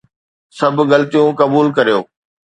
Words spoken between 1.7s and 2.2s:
ڪريو